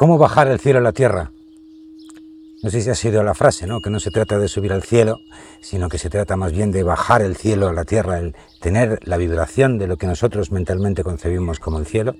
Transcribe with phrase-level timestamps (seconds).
[0.00, 1.32] ¿Cómo bajar el cielo a la tierra?
[2.62, 3.82] No sé si ha sido la frase, ¿no?
[3.82, 5.18] Que no se trata de subir al cielo,
[5.60, 8.98] sino que se trata más bien de bajar el cielo a la tierra, el tener
[9.02, 12.16] la vibración de lo que nosotros mentalmente concebimos como el cielo,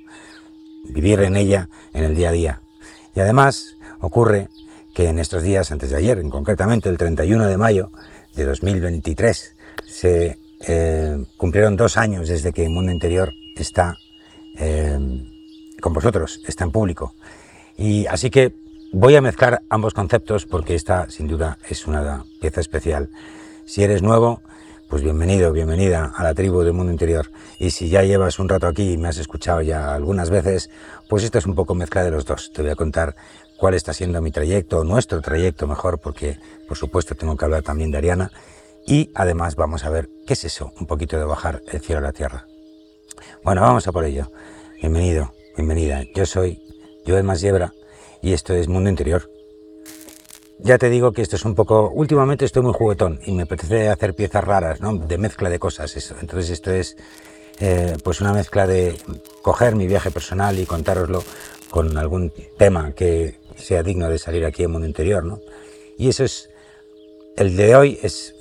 [0.84, 2.60] vivir en ella en el día a día.
[3.14, 4.50] Y además ocurre
[4.92, 7.92] que en estos días, antes de ayer, en concretamente el 31 de mayo
[8.36, 9.56] de 2023,
[9.86, 13.96] se eh, cumplieron dos años desde que el Mundo Interior está
[14.58, 14.98] eh,
[15.80, 17.14] con vosotros, está en público.
[17.76, 18.54] Y así que
[18.92, 23.10] voy a mezclar ambos conceptos porque esta sin duda es una pieza especial.
[23.64, 24.42] Si eres nuevo,
[24.88, 27.30] pues bienvenido, bienvenida a la tribu del mundo interior.
[27.60, 30.68] Y si ya llevas un rato aquí y me has escuchado ya algunas veces,
[31.08, 32.50] pues esto es un poco mezcla de los dos.
[32.52, 33.14] Te voy a contar
[33.56, 37.92] cuál está siendo mi trayecto, nuestro trayecto mejor, porque por supuesto tengo que hablar también
[37.92, 38.32] de Ariana.
[38.84, 42.02] Y además vamos a ver qué es eso, un poquito de bajar el cielo a
[42.02, 42.46] la tierra.
[43.44, 44.32] Bueno, vamos a por ello.
[44.80, 46.02] Bienvenido, bienvenida.
[46.14, 46.60] Yo soy
[47.10, 47.74] Joel Masiebra
[48.22, 49.30] y esto es Mundo Interior.
[50.58, 51.90] Ya te digo que esto es un poco...
[51.90, 54.94] Últimamente estoy muy juguetón y me apetece hacer piezas raras, ¿no?
[54.94, 55.96] De mezcla de cosas.
[55.96, 56.14] Eso.
[56.20, 56.96] Entonces esto es
[57.58, 58.96] eh, pues una mezcla de
[59.42, 61.24] coger mi viaje personal y contároslo
[61.70, 65.40] con algún tema que sea digno de salir aquí en Mundo Interior, ¿no?
[65.96, 66.50] Y eso es
[67.36, 68.34] el de hoy es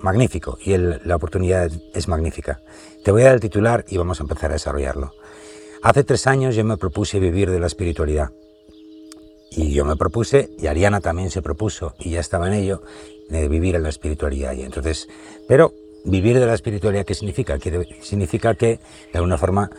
[0.00, 2.62] magnífico y la oportunidad es magnífica.
[3.04, 5.12] Te voy a dar el titular y vamos a empezar a desarrollarlo.
[5.82, 8.30] Hace tres años yo me propuse vivir de la espiritualidad.
[9.50, 12.82] Y yo me propuse, y Ariana también se propuso, y ya estaba en ello,
[13.28, 14.54] de vivir en la espiritualidad.
[14.54, 15.08] Y entonces,
[15.46, 15.72] pero
[16.04, 17.58] vivir de la espiritualidad, ¿qué significa?
[18.02, 18.80] significa que,
[19.12, 19.70] de alguna forma,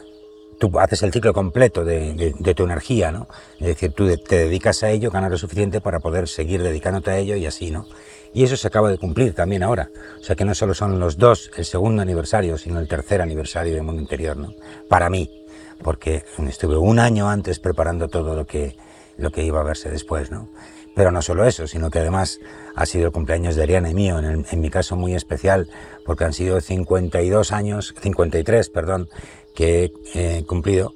[0.59, 3.27] tú haces el ciclo completo de, tu energía, ¿no?
[3.59, 7.17] Es decir, tú te dedicas a ello, ganas lo suficiente para poder seguir dedicándote a
[7.17, 7.87] ello y así, ¿no?
[8.33, 9.89] Y eso se acaba de cumplir también ahora.
[10.19, 13.73] O sea que no solo son los dos, el segundo aniversario, sino el tercer aniversario
[13.73, 14.53] de Mundo Interior, ¿no?
[14.87, 15.38] Para mí,
[15.83, 18.75] porque estuve un año antes preparando todo lo que,
[19.17, 20.49] lo que iba a verse después, ¿no?
[20.95, 22.39] Pero no solo eso, sino que además
[22.75, 25.69] ha sido el cumpleaños de Ariana y mío, en, en mi caso muy especial,
[26.05, 29.09] porque han sido 52 años, 53, perdón,
[29.55, 30.93] que he cumplido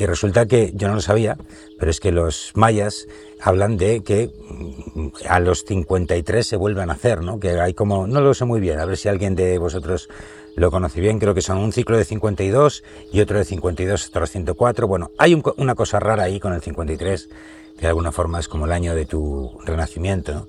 [0.00, 1.36] y resulta que yo no lo sabía,
[1.78, 3.06] pero es que los mayas
[3.38, 4.30] hablan de que
[4.94, 7.38] mm, a los 53 se vuelven a hacer, ¿no?
[7.38, 10.08] Que hay como, no lo sé muy bien, a ver si alguien de vosotros
[10.56, 14.20] lo conoce bien, creo que son un ciclo de 52 y otro de 52 hasta
[14.20, 14.86] los 104.
[14.86, 17.28] Bueno, hay una cosa rara ahí con el 53,
[17.76, 20.48] que de alguna forma es como el año de tu renacimiento, ¿no?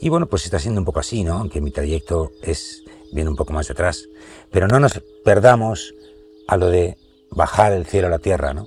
[0.00, 1.34] Y bueno, pues está siendo un poco así, ¿no?
[1.34, 2.82] Aunque mi trayecto es,
[3.12, 4.08] viene un poco más detrás.
[4.50, 5.94] Pero no nos perdamos
[6.48, 6.96] a lo de
[7.30, 8.66] bajar el cielo a la tierra, ¿no?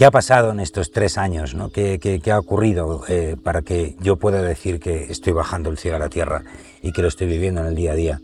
[0.00, 1.54] ¿Qué ha pasado en estos tres años?
[1.54, 1.70] ¿no?
[1.70, 6.00] ¿Qué, ha ocurrido eh, para que yo pueda decir que estoy bajando el cielo a
[6.00, 6.44] la tierra
[6.80, 8.20] y que lo estoy viviendo en el día a día?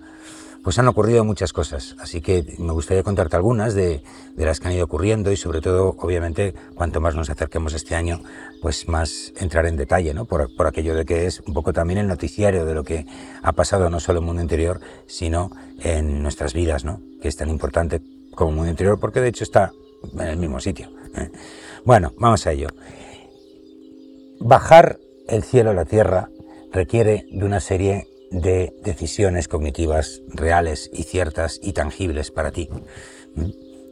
[0.66, 4.02] Pues han ocurrido muchas cosas, así que me gustaría contarte algunas de,
[4.34, 8.20] las que han ido ocurriendo y sobre todo, obviamente, cuanto más nos acerquemos este año,
[8.60, 10.24] pues más entrar en detalle, ¿no?
[10.24, 13.06] Por, por aquello de que es un poco también el noticiario de lo que
[13.44, 17.00] ha pasado no solo en el mundo interior, sino en nuestras vidas, ¿no?
[17.22, 18.02] Que es tan importante
[18.34, 19.70] como mundo interior, porque de hecho está
[20.14, 20.90] en el mismo sitio.
[21.14, 21.30] ¿eh?
[21.84, 22.70] Bueno, vamos a ello.
[24.40, 24.98] Bajar
[25.28, 26.28] el cielo a la tierra
[26.72, 32.68] requiere de una serie de decisiones cognitivas reales y ciertas y tangibles para ti.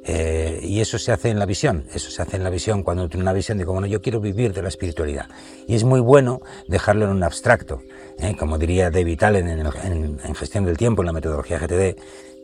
[0.07, 3.09] Eh, y eso se hace en la visión, eso se hace en la visión cuando
[3.09, 5.29] tienes una visión de como no, yo quiero vivir de la espiritualidad.
[5.67, 7.81] Y es muy bueno dejarlo en un abstracto,
[8.19, 8.37] ¿eh?
[8.39, 11.99] como diría David Allen en, en, Gestión del Tiempo, en la metodología GTD,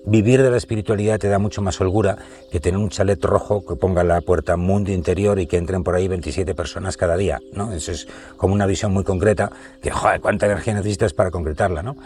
[0.05, 2.17] Vivir de la espiritualidad te da mucho más holgura
[2.51, 5.95] que tener un chalet rojo que ponga la puerta mundo interior y que entren por
[5.95, 7.73] ahí 27 personas cada día, ¿no?
[7.73, 9.53] Eso es como una visión muy concreta,
[9.83, 11.97] que, joder, ¿cuánta energía necesitas para concretarla, no?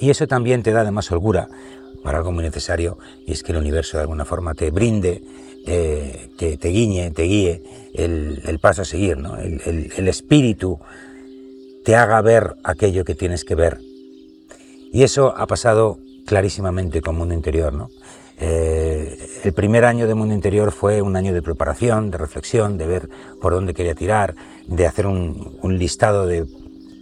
[0.00, 1.48] Y eso también te da de más holgura
[2.02, 5.22] para algo muy necesario, y es que el universo de alguna forma te brinde,
[5.64, 7.62] te, te, guiñe, te guíe
[7.94, 9.36] el, paso a seguir, ¿no?
[9.38, 10.78] El espíritu
[11.84, 13.78] te haga ver aquello que tienes que ver.
[14.92, 17.72] Y eso ha pasado clarísimamente con Mundo Interior.
[17.72, 17.90] ¿no?
[18.38, 22.86] Eh, el primer año de Mundo Interior fue un año de preparación, de reflexión, de
[22.86, 23.08] ver
[23.40, 24.34] por dónde quería tirar,
[24.66, 26.46] de hacer un, listado de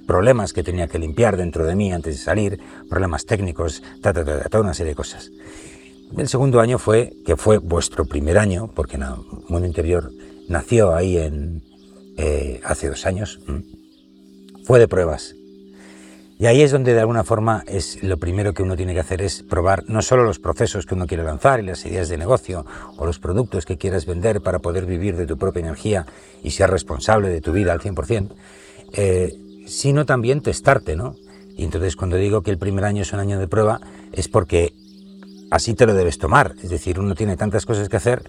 [0.07, 2.61] problemas que tenía que limpiar dentro de mí antes de salir,
[2.91, 5.31] problemas técnicos, ta, ta, ta, toda una serie de cosas.
[6.17, 10.11] El segundo año fue, que fue vuestro primer año, porque no, Mundo Interior
[10.49, 11.63] nació ahí en,
[12.19, 13.41] eh, hace dos años,
[14.65, 15.35] fue de pruebas.
[16.43, 19.23] Y ahí es donde de alguna forma es lo primero que uno tiene que hacer
[19.23, 22.67] es probar no solo los procesos que uno quiere lanzar y las ideas de negocio
[22.97, 26.05] o los productos que quieras vender para poder vivir de tu propia energía
[26.43, 28.35] y ser responsable de tu vida al 100%,
[28.93, 29.33] eh,
[29.69, 31.15] sino también testarte, ¿no?
[31.57, 33.79] Y entonces cuando digo que el primer año es un año de prueba
[34.11, 34.73] es porque
[35.53, 36.57] así te lo debes tomar.
[36.61, 38.25] Es decir, uno tiene tantas cosas que hacer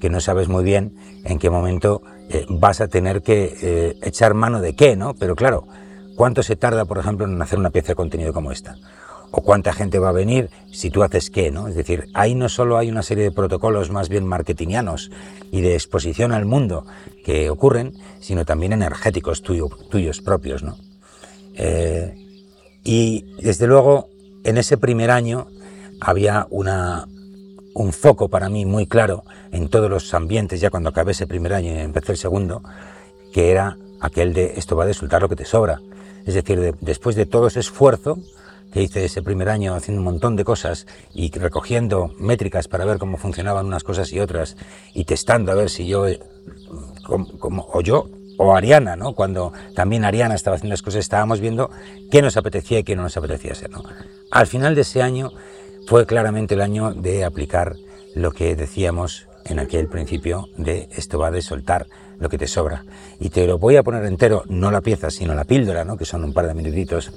[0.00, 4.34] que no sabes muy bien en qué momento eh, vas a tener que eh, echar
[4.34, 5.14] mano de qué, ¿no?
[5.14, 5.66] Pero claro,
[6.16, 8.76] ¿cuánto se tarda, por ejemplo, en hacer una pieza de contenido como esta?
[9.30, 11.68] o cuánta gente va a venir si tú haces qué, ¿no?
[11.68, 15.10] Es decir, ahí no solo hay una serie de protocolos más bien marketingianos
[15.50, 16.86] y de exposición al mundo
[17.24, 20.78] que ocurren, sino también energéticos tuyos propios, ¿no?
[21.54, 22.14] Eh,
[22.84, 24.08] y desde luego,
[24.44, 25.48] en ese primer año
[26.00, 27.06] había una,
[27.74, 31.52] un foco para mí muy claro en todos los ambientes, ya cuando acabé ese primer
[31.52, 32.62] año y empecé el segundo,
[33.32, 35.80] que era aquel de esto va a resultar lo que te sobra.
[36.24, 38.18] Es decir, después de todo ese esfuerzo,
[38.72, 42.98] que hice ese primer año haciendo un montón de cosas y recogiendo métricas para ver
[42.98, 44.56] cómo funcionaban unas cosas y otras
[44.92, 46.20] y testando a ver si yo, eh,
[47.38, 48.08] como, o yo,
[48.38, 49.14] o Ariana, ¿no?
[49.14, 51.70] Cuando también Ariana estaba haciendo las cosas, estábamos viendo
[52.10, 53.82] qué nos apetecía y qué no nos apetecía hacer, ¿no?
[54.30, 55.32] Al final de ese año
[55.86, 57.76] fue claramente el año de aplicar
[58.14, 61.86] lo que decíamos en aquel principio de esto va de soltar
[62.18, 62.84] lo que te sobra.
[63.20, 65.96] Y te lo voy a poner entero, no la pieza, sino la píldora, ¿no?
[65.96, 67.12] que son un par de minutitos,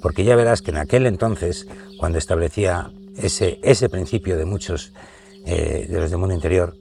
[0.00, 1.66] porque ya verás que en aquel entonces,
[1.98, 4.92] cuando establecía ese, ese principio de muchos
[5.46, 6.74] eh, de los del mundo interior,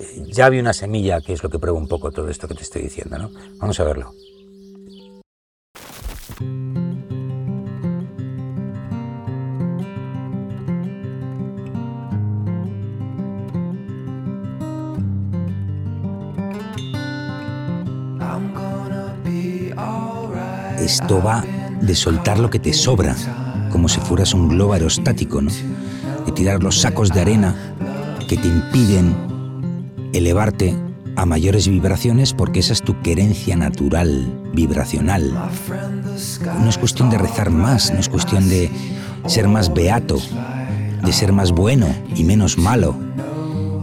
[0.00, 2.54] eh, ya había una semilla que es lo que prueba un poco todo esto que
[2.54, 3.18] te estoy diciendo.
[3.18, 3.30] ¿no?
[3.58, 4.12] Vamos a verlo.
[20.90, 21.44] Esto va
[21.80, 23.14] de soltar lo que te sobra,
[23.70, 25.52] como si fueras un globo aerostático, ¿no?
[26.26, 27.54] De tirar los sacos de arena
[28.28, 29.14] que te impiden
[30.12, 30.76] elevarte
[31.14, 35.32] a mayores vibraciones porque esa es tu querencia natural, vibracional.
[36.60, 38.68] No es cuestión de rezar más, no es cuestión de
[39.26, 40.18] ser más beato,
[41.04, 42.96] de ser más bueno y menos malo,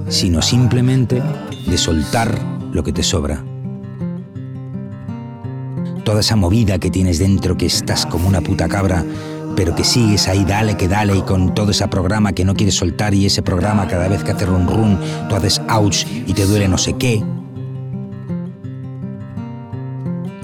[0.10, 1.24] sino simplemente
[1.66, 2.38] de soltar
[2.74, 3.46] lo que te sobra
[6.08, 9.04] toda esa movida que tienes dentro, que estás como una puta cabra,
[9.58, 12.76] pero que sigues ahí, dale que dale, y con todo ese programa que no quieres
[12.76, 16.46] soltar, y ese programa cada vez que hace run run, tú haces ouch y te
[16.46, 17.22] duele no sé qué.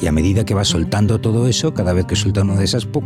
[0.01, 2.85] Y a medida que vas soltando todo eso, cada vez que sueltas una de esas,
[2.85, 3.05] ¡pum!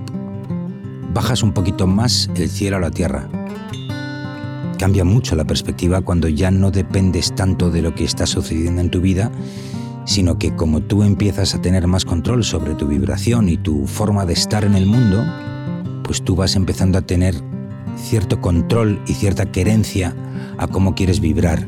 [1.13, 3.30] bajas un poquito más el cielo a la tierra.
[4.80, 8.89] Cambia mucho la perspectiva cuando ya no dependes tanto de lo que está sucediendo en
[8.89, 9.31] tu vida
[10.07, 14.25] sino que como tú empiezas a tener más control sobre tu vibración y tu forma
[14.25, 15.24] de estar en el mundo,
[16.04, 17.36] pues tú vas empezando a tener
[17.98, 20.15] cierto control y cierta querencia
[20.57, 21.68] a cómo quieres vibrar.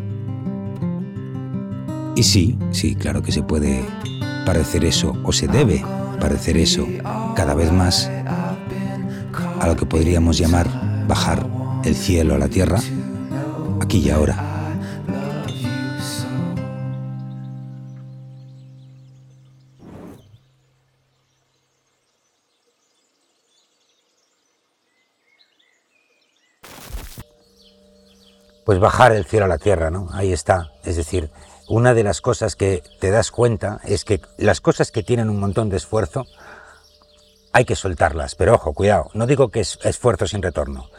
[2.15, 3.83] Y sí, sí, claro que se puede
[4.45, 5.83] parecer eso, o se debe
[6.21, 6.87] parecer eso
[7.35, 8.09] cada vez más
[9.59, 11.45] a lo que podríamos llamar bajar
[11.83, 12.79] el cielo a la tierra,
[13.81, 14.48] aquí y ahora.
[28.69, 30.09] Pues bajar el cielo a la tierra, ¿no?
[30.11, 30.73] Ahí está.
[30.83, 31.31] Es decir,
[31.67, 35.39] una de las cosas que te das cuenta es que las cosas que tienen un
[35.39, 36.27] montón de esfuerzo,
[37.51, 38.35] hay que soltarlas.
[38.35, 40.91] Pero ojo, cuidado, no digo que es esfuerzo sin retorno.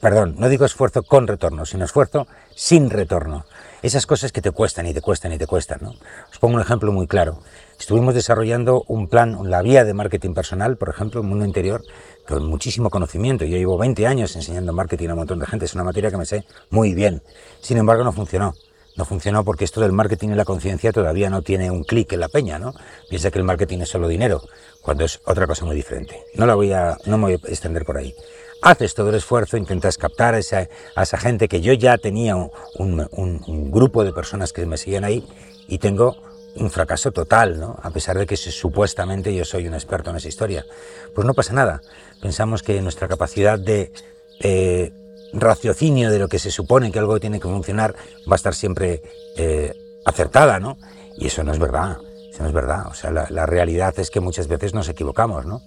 [0.00, 3.46] Perdón, no digo esfuerzo con retorno, sino esfuerzo sin retorno.
[3.82, 5.90] Esas cosas que te cuestan y te cuestan y te cuestan, ¿no?
[6.30, 7.40] Os pongo un ejemplo muy claro.
[7.78, 11.82] Estuvimos desarrollando un plan, la vía de marketing personal, por ejemplo, en Mundo Interior,
[12.26, 13.44] con muchísimo conocimiento.
[13.44, 16.16] Yo llevo 20 años enseñando marketing a un montón de gente, es una materia que
[16.16, 17.22] me sé muy bien.
[17.60, 18.54] Sin embargo, no funcionó.
[18.98, 22.20] No funcionó porque esto del marketing y la conciencia todavía no tiene un clic en
[22.20, 22.74] la peña, ¿no?
[23.08, 24.42] Piensa que el marketing es solo dinero,
[24.82, 26.20] cuando es otra cosa muy diferente.
[26.34, 28.12] No, la voy a, no me voy a extender por ahí.
[28.60, 32.34] Haces todo el esfuerzo, intentas captar a esa, a esa gente que yo ya tenía
[32.34, 35.24] un, un, un grupo de personas que me siguen ahí
[35.68, 36.16] y tengo
[36.56, 37.78] un fracaso total, ¿no?
[37.80, 40.66] A pesar de que supuestamente yo soy un experto en esa historia.
[41.14, 41.82] Pues no pasa nada.
[42.20, 43.92] Pensamos que nuestra capacidad de
[44.40, 44.92] eh,
[45.32, 47.94] raciocinio de lo que se supone que algo tiene que funcionar
[48.30, 49.02] va a estar siempre
[49.36, 50.78] eh, acertada, ¿no?
[51.16, 51.98] Y eso no es verdad.
[52.30, 52.86] Eso no es verdad.
[52.86, 55.62] O sea, la, la realidad es que muchas veces nos equivocamos, ¿no?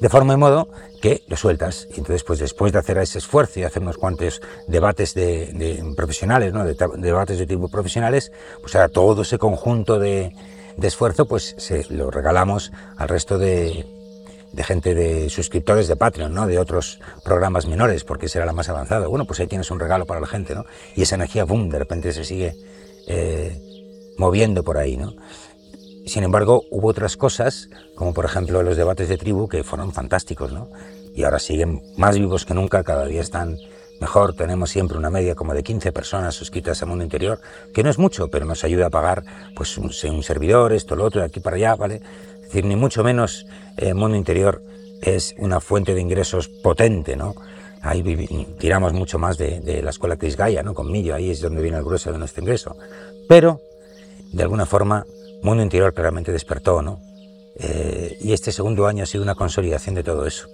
[0.00, 0.68] de forma y modo
[1.00, 1.86] que lo sueltas.
[1.90, 6.52] Y entonces, pues después de hacer ese esfuerzo y hacer unos cuantos debates de, profesionales,
[6.52, 6.64] ¿no?
[6.64, 10.32] de, debates de tipo profesionales, pues ahora todo ese conjunto de,
[10.80, 13.86] esfuerzo, pues se lo regalamos al resto de,
[14.64, 16.46] gente de suscriptores de Patreon, ¿no?
[16.46, 19.06] De otros programas menores, porque será la más avanzada.
[19.06, 20.64] Bueno, pues ahí tienes un regalo para la gente, ¿no?
[20.94, 22.56] Y esa energía, boom, de repente se sigue
[23.06, 23.60] eh,
[24.18, 25.14] moviendo por ahí, ¿no?
[26.06, 30.52] Sin embargo, hubo otras cosas, como por ejemplo los debates de tribu, que fueron fantásticos,
[30.52, 30.70] ¿no?
[31.14, 33.56] Y ahora siguen más vivos que nunca, cada día están
[34.00, 37.40] Mejor tenemos siempre una media como de 15 personas suscritas a Mundo Interior,
[37.72, 39.90] que no es mucho, pero nos ayuda a pagar pues un,
[40.22, 42.02] servidor, esto, lo otro, de aquí para allá, ¿vale?
[42.46, 44.62] Es decir, ni mucho menos eh, Mundo Interior
[45.02, 47.34] es una fuente de ingresos potente, ¿no?
[47.82, 48.02] Ahí
[48.58, 50.74] tiramos mucho más de, la escuela Cris Gaia, ¿no?
[50.74, 52.76] Con Millo, ahí es donde viene el grueso de nuestro ingreso.
[53.28, 53.60] Pero,
[54.32, 55.06] de alguna forma,
[55.42, 57.00] Mundo Interior claramente despertó, ¿no?
[57.58, 60.48] Eh, y este segundo año ha sido una consolidación de todo eso.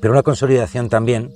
[0.00, 1.32] Pero una consolidación también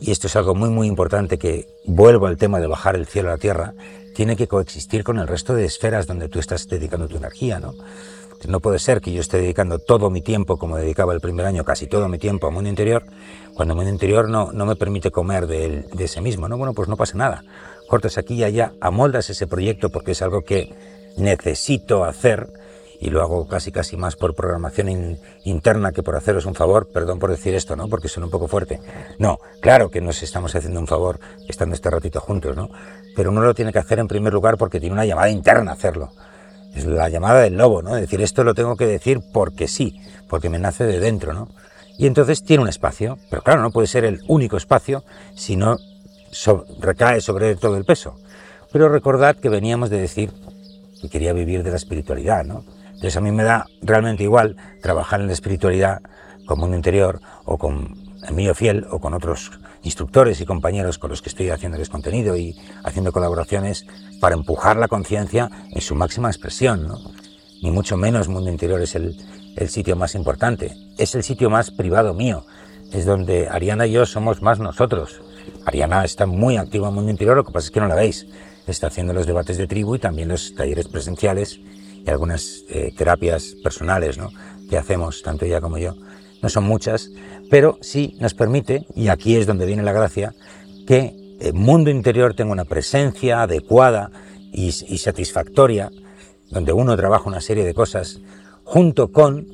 [0.00, 3.28] y esto es algo muy muy importante que vuelvo al tema de bajar el cielo
[3.28, 3.74] a la tierra,
[4.14, 7.74] tiene que coexistir con el resto de esferas donde tú estás dedicando tu energía, ¿no?
[8.46, 11.64] No puede ser que yo esté dedicando todo mi tiempo, como dedicaba el primer año,
[11.64, 13.04] casi todo mi tiempo a mundo interior,
[13.54, 16.56] cuando mundo interior no, no me permite comer de, de ese mismo, ¿no?
[16.56, 17.42] Bueno, pues no pasa nada.
[17.88, 20.72] Cortas aquí y allá, amoldas ese proyecto porque es algo que
[21.16, 22.48] necesito hacer
[23.00, 27.18] y lo hago casi casi más por programación interna que por haceros un favor, perdón
[27.18, 27.88] por decir esto, ¿no?
[27.88, 28.80] Porque suena un poco fuerte.
[29.18, 32.70] No, claro que nos estamos haciendo un favor estando este ratito juntos, ¿no?
[33.14, 35.74] Pero uno lo tiene que hacer en primer lugar porque tiene una llamada interna a
[35.74, 36.10] hacerlo.
[36.74, 37.96] Es la llamada del lobo, ¿no?
[37.96, 41.48] Es decir, esto lo tengo que decir porque sí, porque me nace de dentro, ¿no?
[41.98, 45.76] Y entonces tiene un espacio, pero claro, no puede ser el único espacio si no
[46.80, 48.14] recae sobre todo el peso.
[48.70, 50.30] Pero recordad que veníamos de decir
[51.00, 52.64] que quería vivir de la espiritualidad, ¿no?
[52.86, 56.00] Entonces a mí me da realmente igual trabajar en la espiritualidad
[56.46, 59.50] con Mundo Interior o con Emilio Fiel o con otros
[59.82, 63.86] instructores y compañeros con los que estoy haciéndoles contenido y haciendo colaboraciones
[64.20, 66.88] para empujar la conciencia en su máxima expresión.
[66.88, 66.98] ¿no?
[67.62, 69.16] Ni mucho menos Mundo Interior es el,
[69.56, 72.44] el sitio más importante, es el sitio más privado mío,
[72.92, 75.20] es donde Ariana y yo somos más nosotros.
[75.64, 78.26] Ariana está muy activa en Mundo Interior, lo que pasa es que no la veis.
[78.66, 81.58] Está haciendo los debates de tribu y también los talleres presenciales
[82.04, 84.30] y algunas eh, terapias personales ¿no?
[84.68, 85.94] que hacemos, tanto ella como yo.
[86.42, 87.10] No son muchas,
[87.50, 90.34] pero sí nos permite, y aquí es donde viene la gracia,
[90.86, 94.10] que el mundo interior tenga una presencia adecuada
[94.52, 95.90] y, satisfactoria,
[96.50, 98.20] donde uno trabaja una serie de cosas,
[98.64, 99.46] junto con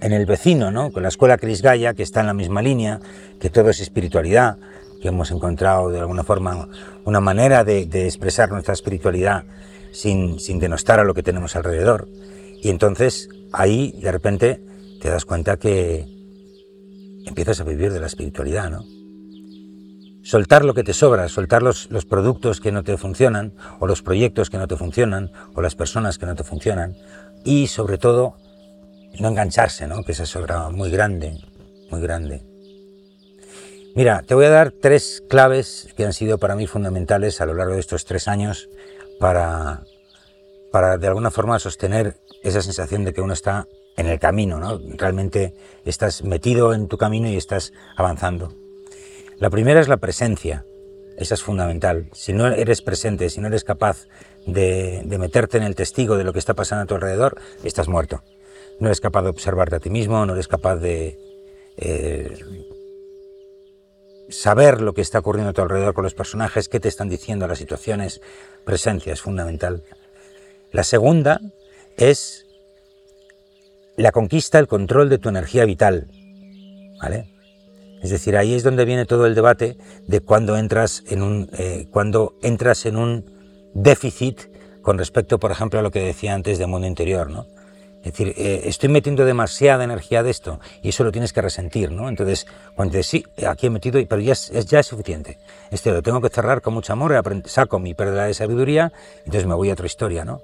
[0.00, 0.92] en el vecino, ¿no?
[0.92, 3.00] con la escuela Cris Gaia, que está en la misma línea,
[3.38, 4.56] que todo es espiritualidad,
[5.02, 6.68] que hemos encontrado de alguna forma
[7.04, 9.44] una manera de, de expresar nuestra espiritualidad
[9.92, 12.08] sin, denostar a lo que tenemos alrededor.
[12.62, 14.60] Y entonces ahí de repente
[15.00, 16.06] te das cuenta que
[17.26, 18.84] empiezas a vivir de la espiritualidad, ¿no?
[20.22, 24.02] Soltar lo que te sobra, soltar los, los productos que no te funcionan, o los
[24.02, 26.96] proyectos que no te funcionan, o las personas que no te funcionan,
[27.44, 28.36] y sobre todo
[29.18, 30.04] no engancharse, ¿no?
[30.04, 31.38] Que esa sobra muy grande,
[31.90, 32.42] muy grande.
[33.96, 37.54] Mira, te voy a dar tres claves que han sido para mí fundamentales a lo
[37.54, 38.68] largo de estos tres años
[39.18, 39.82] para,
[40.70, 43.66] para de alguna forma sostener esa sensación de que uno está
[43.96, 44.80] en el camino, ¿no?
[44.96, 45.54] Realmente
[45.84, 48.54] estás metido en tu camino y estás avanzando.
[49.38, 50.64] La primera es la presencia,
[51.16, 52.08] esa es fundamental.
[52.12, 54.06] Si no eres presente, si no eres capaz
[54.46, 58.22] de, meterte en el testigo de lo que está pasando a tu alrededor, estás muerto.
[58.80, 61.18] No eres capaz de observarte a ti mismo, no eres capaz de
[61.76, 62.38] eh,
[64.30, 67.46] saber lo que está ocurriendo a tu alrededor con los personajes, qué te están diciendo
[67.46, 68.20] las situaciones,
[68.64, 69.84] presencia es fundamental.
[70.72, 71.40] La segunda
[71.96, 72.46] es
[74.00, 76.08] la conquista, el control de tu energía vital.
[77.00, 77.30] ¿Vale?
[78.02, 79.76] Es decir, ahí es donde viene todo el debate
[80.06, 84.40] de cuando entras en un, eh, cuando entras en un déficit
[84.80, 87.46] con respecto, por ejemplo, a lo que decía antes de mundo interior, ¿no?
[88.02, 91.92] Es decir, eh, estoy metiendo demasiada energía de esto y eso lo tienes que resentir,
[91.92, 92.08] ¿no?
[92.08, 95.38] Entonces, cuando dices, sí, aquí he metido, pero ya es, ya es suficiente.
[95.70, 97.14] Este lo tengo que cerrar con mucho amor,
[97.44, 100.40] saco mi pérdida de sabiduría, entonces me voy a otra historia, ¿no?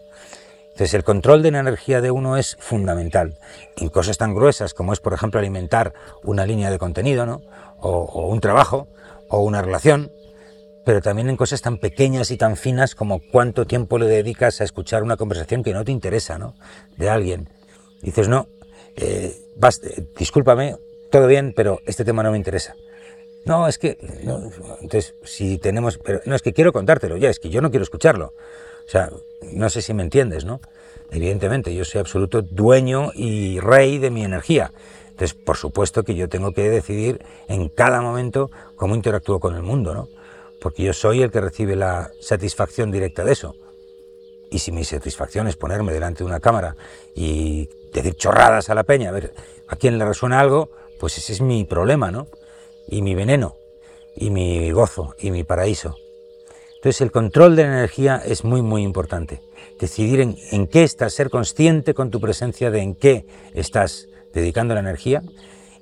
[0.76, 3.38] Entonces, el control de la energía de uno es fundamental.
[3.76, 7.40] En cosas tan gruesas como es, por ejemplo, alimentar una línea de contenido, ¿no?
[7.78, 8.88] o un trabajo,
[9.28, 10.10] o una relación,
[10.84, 14.64] pero también en cosas tan pequeñas y tan finas como cuánto tiempo le dedicas a
[14.64, 16.54] escuchar una conversación que no te interesa, ¿no?
[16.96, 17.48] De alguien.
[18.02, 18.46] dices, no,
[18.94, 20.76] eh, eh, discúlpame,
[21.10, 22.76] todo bien, pero este tema no me interesa.
[23.44, 23.98] No, es que,
[24.80, 27.84] entonces, si tenemos, pero no es que quiero contártelo, ya, es que yo no quiero
[27.84, 28.32] escucharlo.
[28.86, 29.10] O sea,
[29.52, 30.60] no sé si me entiendes, ¿no?
[31.10, 34.72] Evidentemente, yo soy absoluto dueño y rey de mi energía.
[35.08, 39.62] Entonces, por supuesto que yo tengo que decidir en cada momento cómo interactúo con el
[39.62, 40.08] mundo, ¿no?
[40.60, 43.54] porque yo soy el que recibe la satisfacción directa de eso.
[44.50, 46.76] Y si mi satisfacción es ponerme delante de una cámara
[47.14, 49.34] y decir chorradas a la peña, a ver
[49.68, 52.28] a quién le resuena algo, pues ese es mi problema, ¿no?
[52.88, 53.56] Y mi veneno,
[54.14, 55.96] y mi gozo, y mi paraíso.
[56.86, 59.42] Entonces el control de la energía es muy, muy importante.
[59.80, 64.72] Decidir en, en qué estás, ser consciente con tu presencia de en qué estás dedicando
[64.72, 65.20] la energía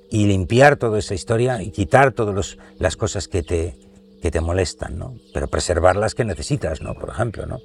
[0.09, 3.75] y limpiar toda esa historia y quitar todas las cosas que te,
[4.19, 5.13] que te molestan, ¿no?
[5.31, 6.95] Pero preservar las que necesitas, ¿no?
[6.95, 7.59] Por ejemplo, ¿no?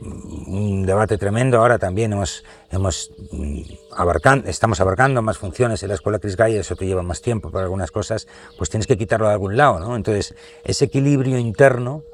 [0.00, 1.58] un debate tremendo.
[1.58, 3.60] Ahora también hemos, hemos mm,
[3.96, 7.50] abarcando, estamos abarcando más funciones en la escuela Chris Guy, eso te lleva más tiempo
[7.50, 8.26] para algunas cosas,
[8.58, 9.96] pues tienes que quitarlo de algún lado, ¿no?
[9.96, 12.04] Entonces, ese equilibrio interno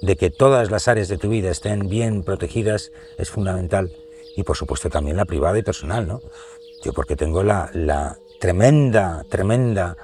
[0.00, 3.92] de que todas las áreas de tu vida estén bien protegidas es fundamental.
[4.36, 6.20] Y por supuesto también la privada y personal, ¿no?
[6.82, 9.96] Yo porque tengo la, la tremenda, tremenda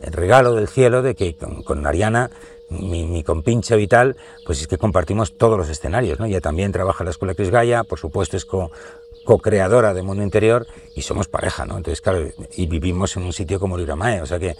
[0.00, 2.30] regalo del cielo de que con, con Ariana
[2.70, 4.16] mi, mi compinche vital,
[4.46, 6.26] pues es que compartimos todos los escenarios, ¿no?
[6.26, 10.66] Ella también trabaja en la Escuela Cris Gaia, por supuesto es co-creadora de Mundo Interior
[10.94, 11.76] y somos pareja, ¿no?
[11.76, 14.54] Entonces, claro, y vivimos en un sitio como Liramae, o sea que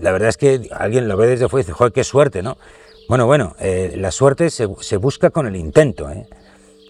[0.00, 2.56] la verdad es que alguien lo ve desde fuera y dice, joder, qué suerte, ¿no?
[3.08, 6.26] Bueno, bueno, eh, la suerte se, busca con el intento, ¿eh?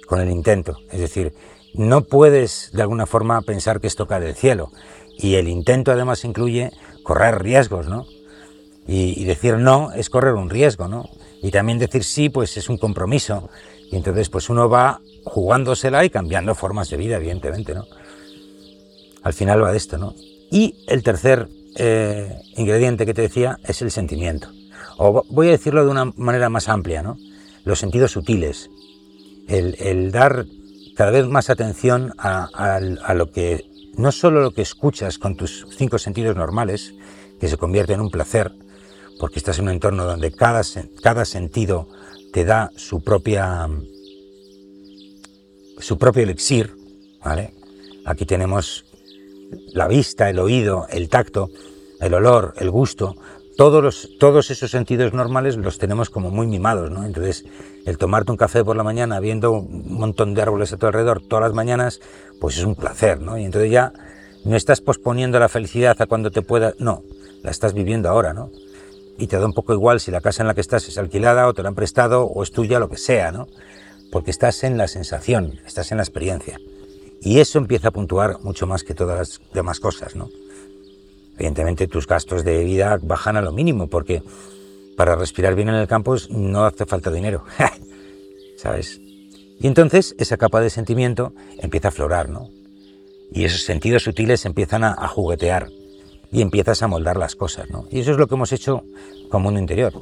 [0.06, 1.34] Con el intento, es decir,
[1.74, 4.70] no puedes de alguna forma pensar que esto cae del cielo
[5.18, 6.70] y el intento además incluye
[7.02, 8.06] correr riesgos, ¿no?
[8.86, 11.10] Y, decir no es correr un riesgo, ¿no?
[11.42, 13.50] Y también decir sí, pues es un compromiso.
[13.90, 17.84] Y entonces, pues uno va jugándosela y cambiando formas de vida, evidentemente, ¿no?
[19.22, 20.14] Al final va de esto, ¿no?
[20.50, 24.55] Y el tercer eh, ingrediente que te decía es el sentimiento.
[24.98, 27.18] O voy a decirlo de una manera más amplia, ¿no?
[27.64, 28.70] Los sentidos sutiles.
[29.48, 30.46] El, dar
[30.96, 33.64] cada vez más atención a, a, lo que,
[33.96, 36.94] no solo lo que escuchas con tus cinco sentidos normales,
[37.38, 38.52] que se convierte en un placer,
[39.20, 40.62] porque estás en un entorno donde cada,
[41.02, 41.88] cada sentido
[42.32, 43.68] te da su propia
[45.78, 46.74] su propio elixir,
[47.24, 47.52] ¿vale?
[48.04, 48.84] Aquí tenemos
[49.72, 51.50] la vista, el oído, el tacto,
[52.00, 53.16] el olor, el gusto,
[53.56, 57.04] todos, los, todos esos sentidos normales los tenemos como muy mimados, ¿no?
[57.04, 57.44] Entonces,
[57.84, 61.22] el tomarte un café por la mañana viendo un montón de árboles a tu alrededor
[61.22, 62.00] todas las mañanas,
[62.40, 63.38] pues es un placer, ¿no?
[63.38, 63.92] Y entonces ya
[64.44, 67.02] no estás posponiendo la felicidad a cuando te pueda, no,
[67.42, 68.50] la estás viviendo ahora, ¿no?
[69.18, 71.48] y te da un poco igual si la casa en la que estás es alquilada
[71.48, 73.48] o te la han prestado o es tuya, lo que sea, ¿no?
[74.12, 76.60] Porque estás en la sensación, estás en la experiencia.
[77.20, 80.28] Y eso empieza a puntuar mucho más que todas las demás cosas, ¿no?
[81.36, 84.22] Evidentemente tus gastos de vida bajan a lo mínimo porque
[84.96, 87.44] para respirar bien en el campo no hace falta dinero,
[88.56, 89.00] ¿sabes?
[89.58, 92.50] Y entonces esa capa de sentimiento empieza a aflorar, ¿no?
[93.30, 95.68] Y esos sentidos sutiles empiezan a, a juguetear
[96.30, 97.70] y empiezas a moldar las cosas.
[97.70, 97.86] ¿no?
[97.90, 98.84] Y eso es lo que hemos hecho
[99.30, 99.92] con Mundo Interior.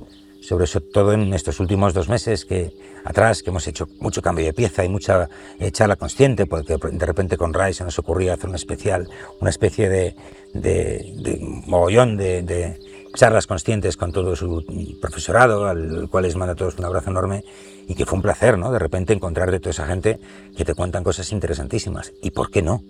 [0.41, 2.73] Sobre eso todo en estos últimos dos meses que
[3.05, 5.29] atrás, que hemos hecho mucho cambio de pieza y mucha
[5.73, 9.09] charla consciente, porque de repente con Rai se nos ocurría hacer un especial,
[9.41, 10.17] una especie de,
[10.55, 12.79] de, de mogollón de, de,
[13.15, 14.65] charlas conscientes con todo su
[15.01, 17.45] profesorado, al cual les mando a todos un abrazo enorme,
[17.87, 18.73] y que fue un placer, ¿no?
[18.73, 20.19] De repente encontrar de toda esa gente
[20.57, 22.13] que te cuentan cosas interesantísimas.
[22.23, 22.83] ¿Y por qué no?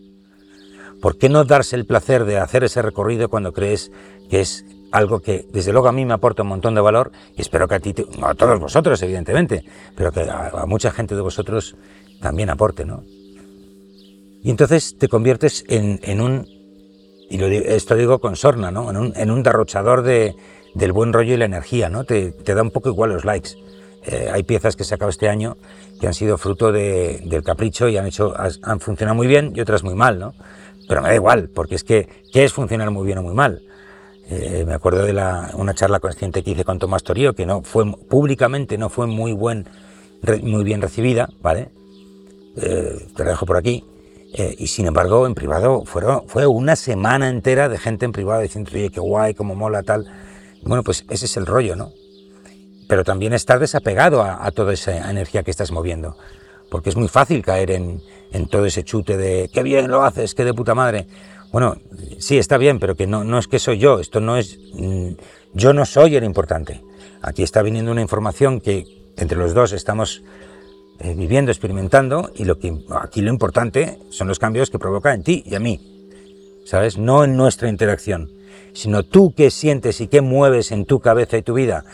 [1.00, 3.90] ¿Por qué no darse el placer de hacer ese recorrido cuando crees
[4.30, 7.42] que es algo que desde luego a mí me aporta un montón de valor y
[7.42, 9.64] espero que a ti, a todos vosotros evidentemente,
[9.96, 11.76] pero que a, mucha gente de vosotros
[12.20, 13.02] también aporte, ¿no?
[14.44, 16.46] Y entonces te conviertes en, un,
[17.28, 18.88] y lo, esto digo con sorna, ¿no?
[18.90, 20.36] En un, derrochador de,
[20.74, 22.04] del buen rollo y la energía, ¿no?
[22.04, 23.50] Te, da un poco igual los likes.
[24.06, 25.56] Eh, hay piezas que he sacado este año
[25.98, 29.60] que han sido fruto de, del capricho y han, hecho, han funcionado muy bien y
[29.60, 30.34] otras muy mal, ¿no?
[30.88, 33.62] Pero me da igual, porque es que, ¿qué es funcionar muy bien o muy mal?
[34.28, 37.62] Eh, me acuerdo de la, una charla consciente que hice con Tomás Torío, que no
[37.62, 39.68] fue públicamente no fue muy, buen,
[40.42, 41.70] muy bien recibida, ¿vale?
[42.56, 43.84] Eh, te la dejo por aquí.
[44.36, 48.40] Eh, y sin embargo, en privado fueron, fue una semana entera de gente en privado
[48.40, 50.06] diciendo, oye, qué guay, cómo mola, tal.
[50.62, 51.92] Bueno, pues ese es el rollo, ¿no?
[52.88, 56.16] Pero también estar desapegado a toda esa energía que estás moviendo
[56.74, 58.00] porque es muy fácil caer en,
[58.50, 61.06] todo ese chute de qué bien lo haces, qué de puta madre.
[61.52, 61.76] Bueno,
[62.18, 64.58] sí, está bien, pero que no, no es que soy yo, esto no es...
[64.72, 65.10] Mm,
[65.52, 66.82] yo no soy el importante.
[67.22, 70.24] Aquí está viniendo una información que entre los dos estamos
[70.98, 75.22] eh, viviendo, experimentando, y lo que aquí lo importante son los cambios que provoca en
[75.22, 75.78] ti y a mí,
[76.64, 76.98] ¿sabes?
[76.98, 78.32] No en nuestra interacción,
[78.72, 81.84] sino tú qué sientes y qué mueves en tu cabeza y tu vida.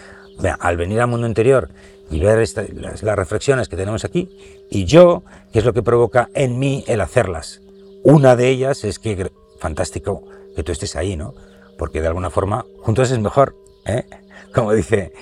[0.58, 1.68] al venir al mundo interior
[2.10, 4.28] y ver las, las, reflexiones que tenemos aquí,
[4.68, 7.60] y yo, qué es lo que provoca en mí el hacerlas.
[8.02, 10.24] Una de ellas es que, fantástico
[10.56, 11.34] que tú estés ahí, ¿no?
[11.78, 14.04] Porque de alguna forma, juntos es mejor, ¿eh?
[14.54, 15.12] Como dice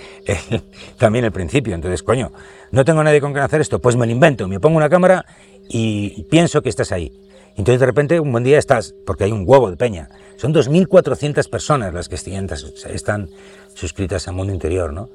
[0.98, 1.74] también el principio.
[1.74, 2.32] Entonces, coño,
[2.70, 5.26] no tengo nadie con quien hacer esto, pues me lo invento, me pongo una cámara
[5.68, 7.12] y pienso que estás ahí.
[7.58, 10.08] Entonces de repente un buen día estás, porque hay un huevo de peña.
[10.36, 13.28] Son 2.400 personas las que están
[13.78, 15.08] suscritas a Mundo Interior, ¿no?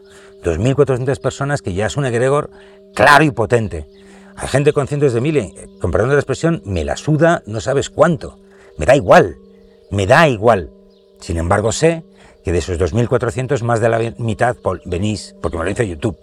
[0.43, 2.49] 2.400 personas que ya es un egregor
[2.95, 3.88] claro y potente.
[4.36, 8.39] Hay gente con cientos de miles, comprando la expresión, me la suda no sabes cuánto.
[8.78, 9.36] Me da igual,
[9.91, 10.71] me da igual.
[11.19, 12.04] Sin embargo, sé
[12.43, 16.17] que de esos 2.400, más de la mitad venís, porque me lo dice YouTube.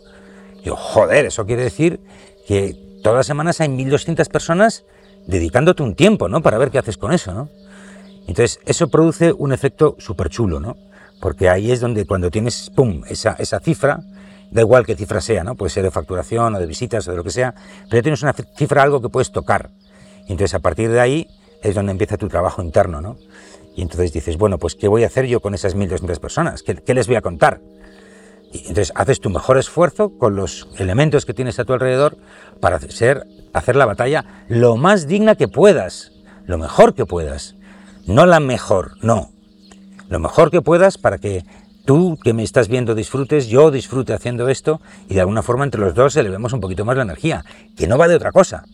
[0.65, 2.01] Yo, joder, eso quiere decir
[2.47, 4.85] que todas las semanas hay 1.200 personas
[5.27, 6.43] dedicándote un tiempo, ¿no?
[6.43, 7.49] Para ver qué haces con eso, ¿no?
[8.27, 10.77] Entonces, eso produce un efecto súper chulo, ¿no?
[11.21, 14.01] Porque ahí es donde cuando tienes, ¡pum!, esa, esa cifra,
[14.51, 15.55] da igual qué cifra sea, ¿no?
[15.55, 17.55] Puede ser de facturación o de visitas o de lo que sea,
[17.89, 19.71] pero tienes una cifra, algo que puedes tocar.
[20.23, 21.29] Entonces, a partir de ahí,
[21.63, 23.17] es donde empieza tu trabajo interno, ¿no?
[23.77, 26.63] Y entonces dices, bueno, pues ¿qué voy a hacer yo con esas 1.200 personas?
[26.63, 27.61] ¿Qué, ¿Qué, les voy a contar?
[28.53, 32.17] Y entonces haces tu mejor esfuerzo con los elementos que tienes a tu alrededor
[32.61, 36.13] para hacer, hacer la batalla lo más digna que puedas,
[36.47, 37.55] lo mejor que puedas.
[38.07, 39.31] No la mejor, no.
[40.11, 41.45] Lo mejor que puedas para que
[41.87, 45.81] tú que me estás viendo disfrutes, yo disfrute haciendo esto y de alguna forma entre
[45.81, 47.45] los dos elevemos un poquito más la energía,
[47.77, 48.65] que no va de otra cosa,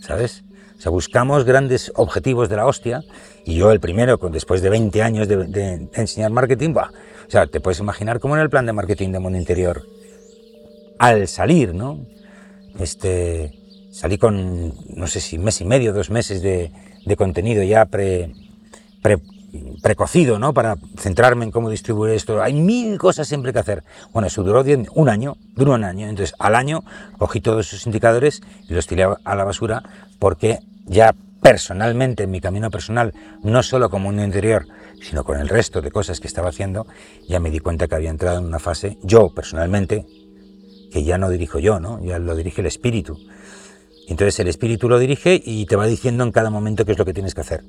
[0.00, 0.42] ¿sabes?
[0.76, 3.02] O sea, buscamos grandes objetivos de la hostia
[3.44, 6.90] y yo el primero, después de 20 años de, enseñar marketing, bah,
[7.26, 9.84] o sea, te puedes imaginar cómo era el plan de marketing de mundo interior.
[10.98, 12.04] Al salir, ¿no?
[12.80, 13.52] Este,
[13.92, 16.72] salí con, no sé si mes y medio, dos meses de,
[17.16, 18.32] contenido ya pre,
[19.82, 20.54] precocido, ¿no?
[20.54, 22.42] Para centrarme en cómo distribuir esto.
[22.42, 23.84] Hay mil cosas siempre que hacer.
[24.12, 26.08] Bueno, eso duró un año, duró un año.
[26.08, 26.84] Entonces, al año
[27.18, 29.82] cogí todos esos indicadores y los tiré a la basura
[30.18, 34.66] porque ya personalmente, en mi camino personal, no solo como un interior,
[35.02, 36.86] sino con el resto de cosas que estaba haciendo,
[37.28, 40.06] ya me di cuenta que había entrado en una fase, yo personalmente,
[40.92, 42.02] que ya no dirijo yo, ¿no?
[42.04, 43.18] Ya lo dirige el espíritu.
[44.08, 47.04] Entonces el espíritu lo dirige y te va diciendo en cada momento qué es lo
[47.04, 47.62] que tienes que hacer.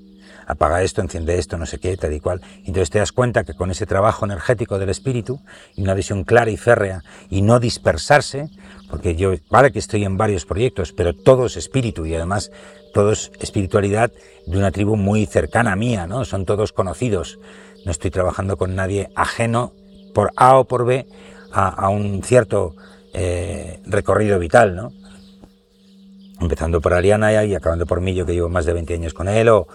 [0.48, 2.42] Apaga esto, enciende esto, no sé qué, tal y cual.
[2.60, 5.42] Entonces te das cuenta que con ese trabajo energético del espíritu
[5.76, 8.50] y una visión clara y férrea y no dispersarse,
[8.90, 12.52] porque yo, vale que estoy en varios proyectos, pero todo es espíritu y además
[12.94, 14.12] todo es espiritualidad
[14.46, 16.26] de una tribu muy cercana a mía, ¿no?
[16.26, 17.40] Son todos conocidos.
[17.86, 19.74] No estoy trabajando con nadie ajeno
[20.14, 21.08] por A o por B
[21.54, 22.76] a, un cierto
[23.14, 24.92] eh, recorrido vital, ¿no?
[26.40, 29.28] Empezando por Ariana y acabando por mí, yo que llevo más de 20 años con
[29.28, 29.68] él, o,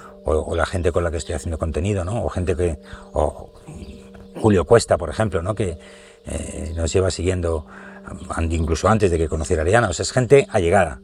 [0.55, 2.25] la gente con la que estoy haciendo contenido, ¿no?
[2.25, 2.79] O gente que,
[3.13, 3.53] o
[4.41, 5.55] Julio Cuesta, por ejemplo, ¿no?
[5.55, 5.79] Que
[6.27, 7.67] eh, nos lleva siguiendo
[8.51, 9.89] incluso antes de que conociera a Ariana.
[9.89, 11.01] O sea, es gente allegada.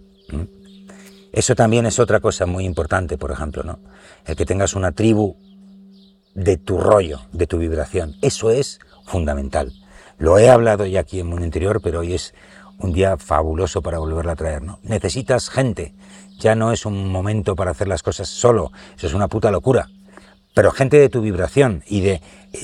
[1.33, 3.79] Eso también es otra cosa muy importante, por ejemplo, ¿no?
[4.25, 5.37] El que tengas una tribu
[6.35, 8.17] de tu rollo, de tu vibración.
[8.23, 9.73] Eso es fundamental.
[10.19, 12.35] Lo he hablado ya aquí en Mundo Interior, pero hoy es
[12.83, 14.79] un día fabuloso para volverla a traer, ¿no?
[14.83, 15.95] Necesitas gente.
[16.39, 18.73] Ya no es un momento para hacer las cosas solo.
[18.97, 19.89] Eso es una puta locura.
[20.55, 22.21] Pero gente de tu vibración y de,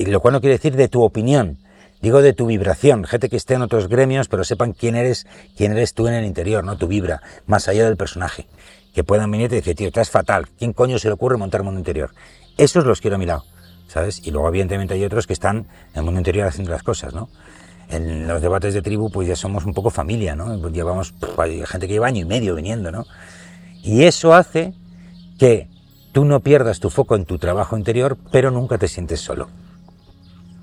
[0.07, 1.59] lo cual no quiere decir de tu opinión,
[2.01, 5.27] Digo de tu vibración, gente que esté en otros gremios, pero sepan quién eres,
[5.57, 6.79] quién eres tú en el interior, ¿no?
[6.79, 8.47] Tu vibra, más allá del personaje.
[8.95, 11.81] Que puedan venir y decir, tío, estás fatal, ¿quién coño se le ocurre montar mundo
[11.81, 12.13] interior?
[12.57, 13.45] Esos los quiero a mi lado,
[13.89, 14.25] ¿sabes?
[14.25, 17.31] Y luego, evidentemente, hay otros que están en el mundo interior haciendo las cosas, ¿no?
[17.91, 20.61] En los debates de tribu, pues ya somos un poco familia, ¿no?
[20.61, 23.07] Pues llevamos, hay gente que lleva año y medio viniendo, ¿no?
[23.83, 24.75] Y eso hace
[25.39, 25.69] que
[26.13, 29.49] tú no pierdas tu foco en tu trabajo interior, pero nunca te sientes solo.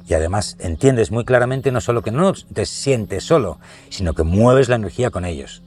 [0.08, 3.58] Y además entiendes muy claramente no solo que no te sientes solo,
[3.90, 5.64] sino que mueves la energía con ellos.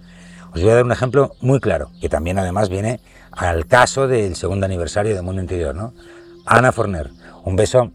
[0.52, 3.00] Os voy a dar un ejemplo muy claro, que también además viene
[3.32, 5.92] al caso del segundo aniversario de Mundo Interior, ¿no?
[6.46, 7.10] Ana Forner,
[7.44, 7.90] un beso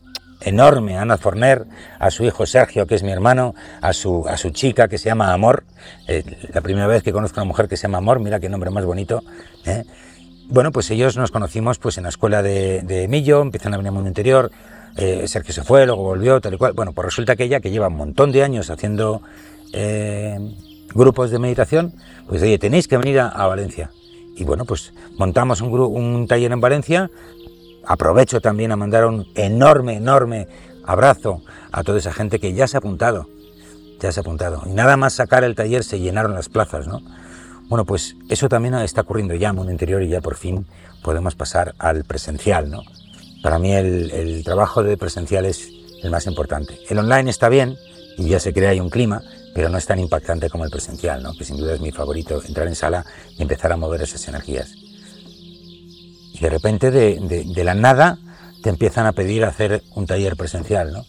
[0.45, 1.65] enorme a Ana Forner,
[1.99, 5.09] a su hijo Sergio, que es mi hermano, a su, a su chica que se
[5.09, 5.63] llama Amor,
[6.07, 8.49] eh, la primera vez que conozco a una mujer que se llama Amor, mira qué
[8.49, 9.23] nombre más bonito.
[9.65, 9.83] ¿eh?
[10.47, 13.89] Bueno, pues ellos nos conocimos pues en la escuela de, de Millo, empiezan a venir
[13.89, 14.51] a Mundo Interior,
[14.97, 16.73] eh, Sergio se fue, luego volvió, tal y cual.
[16.73, 19.21] Bueno, pues resulta que ella, que lleva un montón de años haciendo
[20.93, 21.95] grupos de meditación,
[22.27, 23.89] pues oye, tenéis que venir a, Valencia.
[24.35, 27.09] Y bueno, pues montamos un taller en Valencia.
[27.85, 30.47] Aprovecho también a mandar un enorme, enorme
[30.85, 31.41] abrazo
[31.71, 33.27] a toda esa gente que ya se ha apuntado.
[33.99, 34.63] Ya se ha apuntado.
[34.65, 37.01] Y nada más sacar el taller se llenaron las plazas, ¿no?
[37.69, 40.65] Bueno, pues eso también está ocurriendo ya en el interior y ya por fin
[41.01, 42.83] podemos pasar al presencial, ¿no?
[43.41, 45.69] Para mí el, trabajo de presencial es
[46.01, 46.79] el más importante.
[46.89, 47.75] El online está bien
[48.17, 49.21] y ya se crea un clima,
[49.53, 51.33] pero no es tan impactante como el presencial, ¿no?
[51.33, 53.05] que sin duda es mi favorito, entrar en sala
[53.37, 54.71] y empezar a mover esas energías.
[56.43, 58.17] De repente, de, la nada,
[58.61, 60.91] te empiezan a pedir hacer un taller presencial.
[60.91, 61.05] ¿no?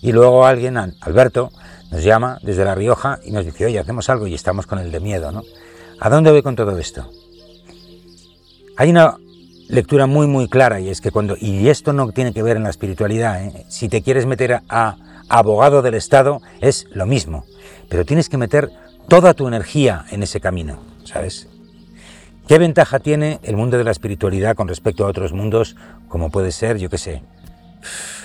[0.00, 1.52] Y luego alguien, Alberto,
[1.90, 4.90] nos llama desde La Rioja y nos dice, oye, hacemos algo y estamos con el
[4.90, 5.30] de miedo.
[5.30, 5.42] ¿no?
[6.00, 7.06] ¿A dónde voy con todo esto?
[8.78, 9.18] Hay una
[9.68, 12.62] lectura muy muy clara y es que cuando y esto no tiene que ver en
[12.62, 13.66] la espiritualidad ¿eh?
[13.68, 14.96] si te quieres meter a,
[15.28, 17.46] abogado del Estado es lo mismo
[17.88, 18.70] pero tienes que meter
[19.08, 21.48] toda tu energía en ese camino sabes
[22.46, 25.76] qué ventaja tiene el mundo de la espiritualidad con respecto a otros mundos
[26.08, 27.22] como puede ser yo qué sé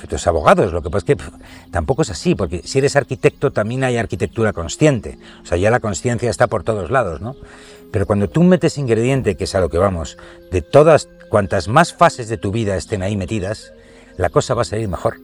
[0.09, 0.73] los abogados.
[0.73, 1.23] Lo que pasa es que
[1.71, 5.17] tampoco es así, porque si eres arquitecto también hay arquitectura consciente.
[5.43, 7.35] O sea, ya la conciencia está por todos lados, ¿no?
[7.91, 10.17] Pero cuando tú metes ingrediente, que es a lo que vamos,
[10.51, 13.73] de todas, cuantas más fases de tu vida estén ahí metidas,
[14.17, 15.15] la cosa va a salir mejor.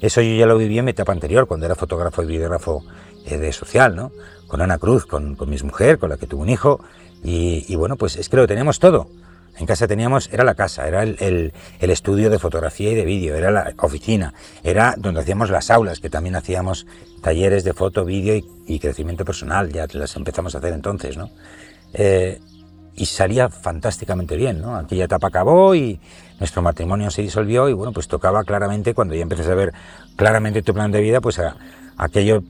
[0.00, 2.84] Eso yo ya lo viví en mi etapa anterior, cuando era fotógrafo y videógrafo
[3.24, 4.12] eh, de social, ¿no?
[4.46, 6.80] Con Ana Cruz, con, con mi mujer, con la que tuve un hijo,
[7.22, 9.08] y, bueno, pues es que lo tenemos todo.
[9.58, 13.50] En casa teníamos, era la casa, era el, estudio de fotografía y de vídeo, era
[13.50, 16.86] la oficina, era donde hacíamos las aulas, que también hacíamos
[17.22, 21.30] talleres de foto, vídeo y, crecimiento personal, ya las empezamos a hacer entonces, ¿no?
[21.94, 22.38] Eh,
[22.96, 24.76] y salía fantásticamente bien, ¿no?
[24.76, 26.00] Aquella etapa acabó y
[26.38, 29.72] nuestro matrimonio se disolvió y bueno, pues tocaba claramente, cuando ya empecé a ver
[30.16, 31.40] claramente tu plan de vida, pues
[31.96, 32.42] aquello,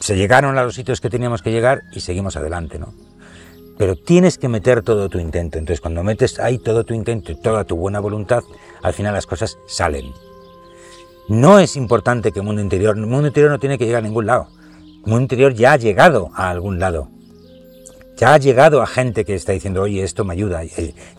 [0.00, 2.92] se llegaron a los sitios que teníamos que llegar y seguimos adelante, ¿no?
[3.78, 5.58] Pero tienes que meter todo tu intento.
[5.58, 8.42] Entonces, cuando metes ahí todo tu intento y toda tu buena voluntad,
[8.82, 10.12] al final las cosas salen.
[11.28, 14.06] No es importante que el mundo interior, el mundo interior no tiene que llegar a
[14.06, 14.48] ningún lado.
[15.04, 17.08] El mundo interior ya ha llegado a algún lado.
[18.16, 20.62] Ya ha llegado a gente que está diciendo, oye, esto me ayuda.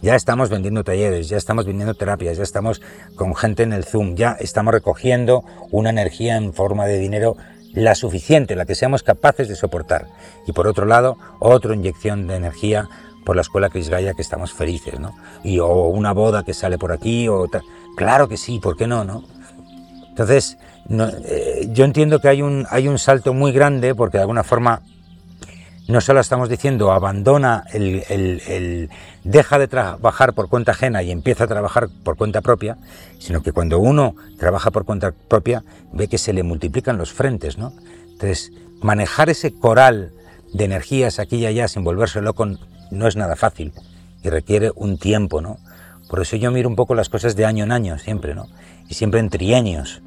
[0.02, 2.82] Ya estamos vendiendo talleres, ya estamos vendiendo terapias, ya estamos
[3.16, 7.36] con gente en el Zoom, ya estamos recogiendo una energía en forma de dinero
[7.74, 10.08] la suficiente, la que seamos capaces de soportar.
[10.48, 12.88] Y por otro lado, otra inyección de energía
[13.26, 15.16] por la escuela Cris Gaya que estamos felices, ¿no?
[15.44, 17.48] Y o una boda que sale por aquí, o
[17.96, 19.24] claro que sí, ¿por qué no, no?
[20.10, 20.58] Entonces,
[20.90, 24.82] eh, yo entiendo que hay un, hay un salto muy grande porque de alguna forma
[25.88, 28.90] no solo estamos diciendo abandona el,
[29.24, 32.78] deja de trabajar por cuenta ajena y empieza a trabajar por cuenta propia,
[33.20, 37.58] sino que cuando uno trabaja por cuenta propia ve que se le multiplican los frentes,
[37.58, 37.74] ¿no?
[38.12, 40.12] Entonces, manejar ese coral
[40.54, 42.48] de energías aquí y allá sin volverse loco
[42.92, 43.74] no es nada fácil
[44.24, 45.58] y requiere un tiempo, ¿no?
[46.10, 48.48] Por eso yo miro un poco las cosas de año en año siempre, ¿no?
[48.88, 50.02] Y siempre en trienios.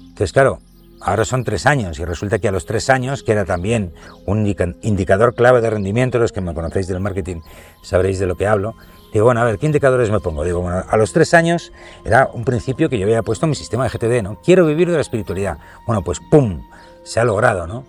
[0.00, 0.60] Entonces, claro,
[1.04, 3.92] ahora son tres años y resulta que a los tres años, que era también
[4.24, 4.46] un
[4.82, 7.40] indicador clave de rendimiento, los que me conocéis del marketing
[7.82, 8.74] sabréis de lo que hablo,
[9.12, 10.44] digo, bueno, a ver, ¿qué indicadores me pongo?
[10.44, 11.72] Digo, bueno, a los tres años
[12.04, 14.40] era un principio que yo había puesto en mi sistema de GTD, ¿no?
[14.42, 15.58] Quiero vivir de la espiritualidad.
[15.86, 16.62] Bueno, pues ¡pum!
[17.04, 17.84] Se ha logrado, ¿no?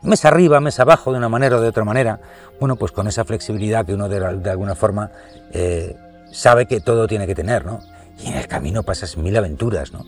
[0.00, 2.20] Mes arriba, mes abajo, de una manera o de otra manera,
[2.58, 5.10] bueno, pues con esa flexibilidad que uno de, alguna forma
[5.52, 5.94] eh,
[6.32, 7.80] sabe que todo tiene que tener, ¿no?
[8.18, 10.04] Y en el camino pasas mil aventuras, ¿no?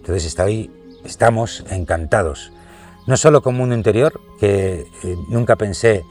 [0.00, 0.70] Entonces ahí
[1.04, 2.52] estamos encantados.
[3.06, 6.04] No solo con Mundo Interior, que eh, nunca pensé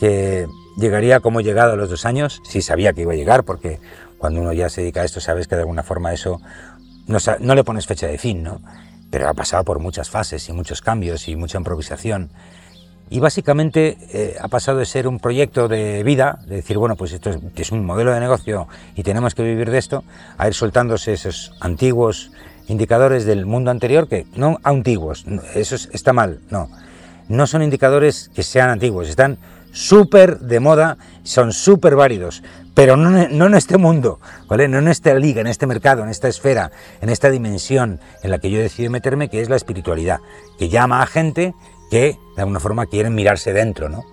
[0.00, 3.78] que llegaría como llegado a los dos años, sí sabía que iba a llegar, porque
[4.18, 6.40] cuando uno ya se dedica a esto sabes que de alguna forma eso
[7.06, 8.60] no, le pones fecha de fin, ¿no?
[9.10, 12.30] Pero ha pasado por muchas fases y muchos cambios y mucha improvisación.
[13.12, 17.12] Y básicamente eh, ha pasado de ser un proyecto de vida, de decir, bueno, pues
[17.12, 20.02] esto es, un modelo de negocio y tenemos que vivir de esto,
[20.38, 22.32] a ir soltándose esos antiguos
[22.68, 26.70] indicadores del mundo anterior que no antiguos, eso está mal, no.
[27.28, 29.36] No son indicadores que sean antiguos, están
[29.72, 34.68] súper de moda, son súper válidos, pero no, no, en este mundo, ¿vale?
[34.68, 36.70] No en esta liga, en este mercado, en esta esfera,
[37.02, 40.20] en esta dimensión en la que yo he decidido meterme, que es la espiritualidad,
[40.58, 41.54] que llama a gente
[41.92, 44.06] que de alguna forma quieren mirarse dentro, ¿no?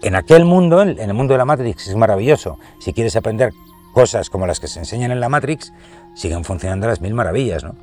[0.00, 2.56] En aquel mundo, en el mundo de la Matrix, es maravilloso.
[2.78, 3.52] Si quieres aprender
[3.92, 5.72] cosas como las que se enseñan en la Matrix,
[6.14, 7.74] siguen funcionando las mil maravillas, ¿no?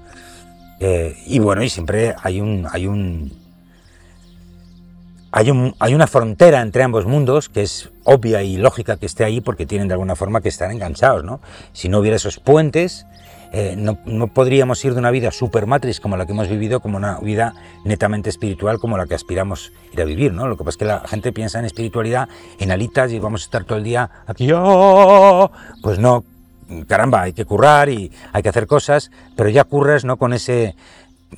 [0.79, 3.33] Eh, y bueno, y siempre hay un, hay un,
[5.33, 9.25] hay un, hay una frontera entre ambos mundos que es obvia y lógica que esté
[9.25, 11.41] ahí porque tienen de alguna forma que estar enganchados, ¿no?
[11.73, 13.05] Si no hubiera esos puentes,
[13.51, 16.97] eh, no, podríamos ir de una vida super matrix como la que hemos vivido como
[16.97, 17.53] una vida
[17.86, 20.47] netamente espiritual como la que aspiramos ir a vivir, ¿no?
[20.47, 22.27] Lo que pasa es que la gente piensa en espiritualidad,
[22.60, 24.49] en alitas y vamos a estar todo el día aquí,
[25.81, 26.23] pues no,
[26.88, 30.75] caramba, hay que currar y hay que hacer cosas, pero ya curras no con ese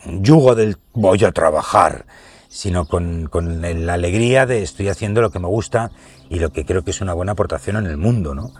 [0.05, 2.05] yugo del voy a trabajar,
[2.47, 3.29] sino con,
[3.61, 5.91] la alegría de estoy haciendo lo que me gusta
[6.29, 8.51] y lo que creo que es una buena aportación en el mundo, ¿no?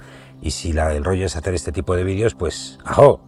[0.41, 3.21] Y si la, el rollo es hacer este tipo de vídeos, pues ajo.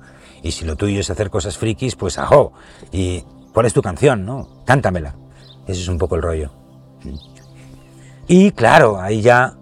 [0.43, 2.53] Y si lo tuyo es hacer cosas frikis, pues ajo.
[2.91, 4.47] ¿Y cuál es tu canción, no?
[4.65, 5.15] Cántamela.
[5.67, 6.51] Ese es un poco el rollo.
[8.27, 9.55] Y claro, ahí ya,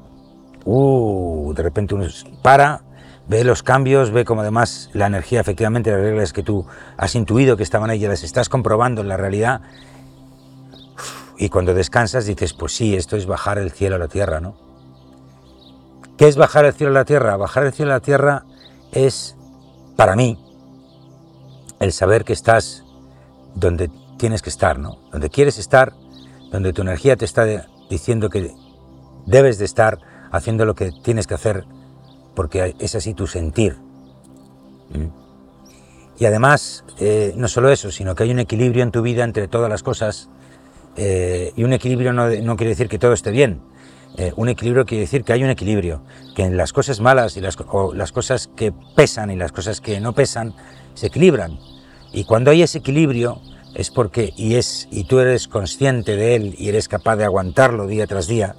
[0.66, 2.06] uh, de repente uno
[2.42, 2.84] para,
[3.28, 6.66] ve los cambios, ve como además la energía, efectivamente, las reglas que tú
[6.98, 9.62] has intuido que estaban ahí, ya las estás comprobando en la realidad.
[11.38, 14.69] Y cuando descansas dices, pues sí, esto es bajar el cielo a la tierra, ¿no?
[16.20, 17.38] ¿Qué es bajar el cielo a la tierra?
[17.38, 18.44] Bajar el cielo a la tierra
[18.92, 19.38] es,
[19.96, 20.38] para mí,
[21.80, 22.84] el saber que estás
[23.56, 25.00] donde tienes que estar, ¿no?
[25.14, 25.94] Donde quieres estar,
[26.52, 27.46] donde tu energía te está
[27.90, 28.52] diciendo que
[29.28, 31.64] debes de estar haciendo lo que tienes que hacer
[32.36, 33.78] porque es así tu sentir.
[36.20, 39.48] Y además, eh, no solo eso, sino que hay un equilibrio en tu vida entre
[39.48, 40.30] todas las cosas.
[40.98, 43.62] Eh, y un equilibrio no, quiere decir que todo esté bien.
[44.20, 46.02] Eh, un equilibrio quiere decir que hay un equilibrio,
[46.36, 49.80] que en las cosas malas y las, o las cosas que pesan y las cosas
[49.80, 50.54] que no pesan
[50.94, 51.58] se equilibran.
[52.12, 53.40] Y cuando hay ese equilibrio
[53.76, 57.88] es porque, y, es, y tú eres consciente de él y eres capaz de aguantarlo
[57.88, 58.58] día tras día,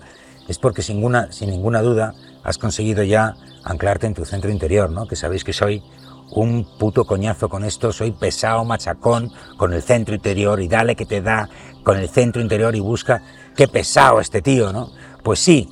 [0.48, 4.90] es porque sin ninguna, sin ninguna duda has conseguido ya anclarte en tu centro interior,
[4.90, 5.06] ¿no?
[5.06, 5.82] que sabéis que soy
[6.30, 11.04] un puto coñazo con esto, soy pesado, machacón con el centro interior y dale que
[11.04, 11.50] te da
[11.82, 13.22] con el centro interior y busca,
[13.56, 14.90] qué pesado este tío, ¿no?
[15.22, 15.68] Pues sí,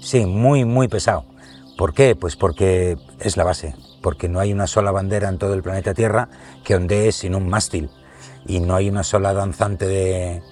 [0.00, 1.24] sí, muy, muy pesado.
[1.76, 2.16] ¿Por qué?
[2.16, 5.94] Pues porque es la base, porque no hay una sola bandera en todo el planeta
[5.94, 6.28] Tierra
[6.64, 7.90] que ondee sin un mástil
[8.46, 10.42] y no hay una sola danzante de,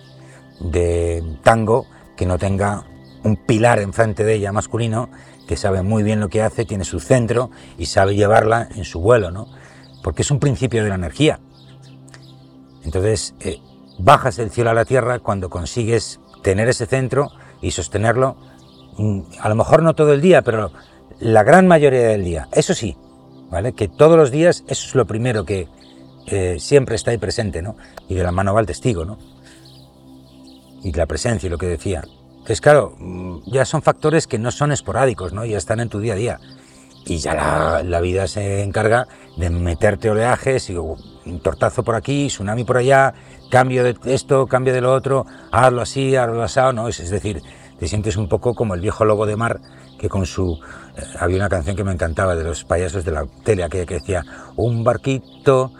[0.60, 2.84] de tango que no tenga
[3.24, 5.10] un pilar enfrente de ella masculino
[5.46, 9.00] que sabe muy bien lo que hace, tiene su centro y sabe llevarla en su
[9.00, 9.48] vuelo, ¿no?
[10.02, 11.40] Porque es un principio de la energía.
[12.84, 13.60] Entonces, eh,
[13.98, 18.36] bajas del cielo a la tierra cuando consigues tener ese centro y sostenerlo,
[18.98, 20.72] mm, a lo mejor no todo el día, pero
[21.20, 22.48] la gran mayoría del día.
[22.52, 22.96] Eso sí,
[23.50, 23.72] ¿vale?
[23.72, 25.68] Que todos los días eso es lo primero que
[26.58, 27.76] siempre está ahí presente, ¿no?
[28.08, 29.16] Y de la mano va el testigo, ¿no?
[30.82, 32.02] Y la presencia y lo que decía.
[32.46, 35.44] Entonces, claro, mm, ya son factores que no son esporádicos, ¿no?
[35.44, 36.40] Ya están en tu día a día.
[37.04, 40.76] Y ya la, vida se encarga de meterte oleajes y
[41.26, 43.14] un tortazo por aquí, tsunami por allá,
[43.50, 46.88] cambio de esto, cambio de lo otro, hazlo así, hazlo asado, ¿no?
[46.88, 47.42] Es, decir,
[47.78, 49.60] te sientes un poco como el viejo lobo de mar
[49.98, 50.58] que con su...
[50.96, 53.94] Eh, había una canción que me encantaba de los payasos de la tele, aquella que
[53.94, 54.24] decía,
[54.56, 55.72] un barquito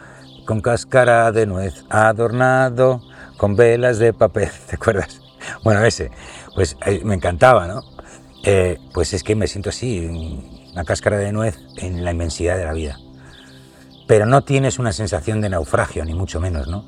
[0.47, 3.03] con cáscara de nuez adornado
[3.37, 5.21] con velas de papel, ¿te acuerdas?
[5.63, 6.11] Bueno, ese
[6.55, 7.83] pues eh, me encantaba, ¿no?
[8.43, 10.09] Eh, pues es que me siento así,
[10.73, 12.99] una cáscara de nuez en la inmensidad de la vida.
[14.07, 16.85] Pero no tienes una sensación de naufragio, ni mucho menos, ¿no?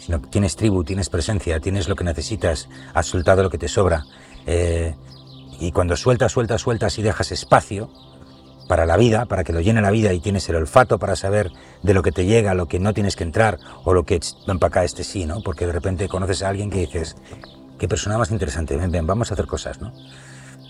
[0.00, 3.68] Sino que tienes tribu, tienes presencia, tienes lo que necesitas, has soltado lo que te
[3.68, 4.04] sobra.
[4.46, 4.94] Eh,
[5.60, 7.90] y cuando sueltas, sueltas, sueltas y dejas espacio
[8.68, 11.52] para la vida, para que lo llene la vida y tienes el olfato para saber
[11.82, 14.58] de lo que te llega, lo que no tienes que entrar o lo que ven
[14.58, 15.42] para acá este sí, ¿no?
[15.42, 17.16] Porque de repente conoces a alguien que dices,
[17.78, 19.92] qué persona más interesante, ven, ven, vamos a hacer cosas, ¿no?